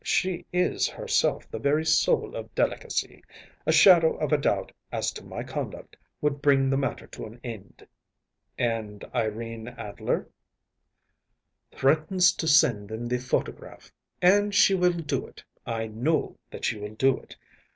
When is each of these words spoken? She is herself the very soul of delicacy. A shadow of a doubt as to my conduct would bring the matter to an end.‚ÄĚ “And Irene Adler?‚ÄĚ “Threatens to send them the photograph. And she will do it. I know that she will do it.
She 0.03 0.47
is 0.51 0.87
herself 0.87 1.47
the 1.51 1.59
very 1.59 1.85
soul 1.85 2.33
of 2.35 2.55
delicacy. 2.55 3.23
A 3.67 3.71
shadow 3.71 4.15
of 4.17 4.33
a 4.33 4.37
doubt 4.39 4.71
as 4.91 5.11
to 5.11 5.23
my 5.23 5.43
conduct 5.43 5.95
would 6.21 6.41
bring 6.41 6.71
the 6.71 6.75
matter 6.77 7.05
to 7.05 7.27
an 7.27 7.39
end.‚ÄĚ 7.43 7.87
“And 8.57 9.05
Irene 9.13 9.67
Adler?‚ÄĚ 9.67 11.77
“Threatens 11.77 12.33
to 12.33 12.47
send 12.47 12.89
them 12.89 13.05
the 13.07 13.19
photograph. 13.19 13.91
And 14.23 14.55
she 14.55 14.73
will 14.73 14.93
do 14.97 15.27
it. 15.27 15.43
I 15.67 15.85
know 15.85 16.35
that 16.49 16.65
she 16.65 16.79
will 16.79 16.95
do 16.95 17.19
it. 17.19 17.35